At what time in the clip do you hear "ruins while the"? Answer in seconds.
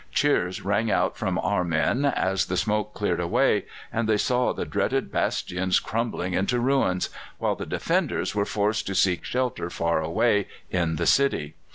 6.59-7.67